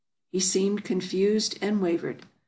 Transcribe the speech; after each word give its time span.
He 0.31 0.39
seemed 0.39 0.83
confused, 0.83 1.59
and 1.61 1.79
wavered. 1.79 2.25